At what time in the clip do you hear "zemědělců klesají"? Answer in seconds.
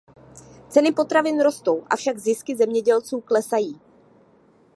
2.55-3.79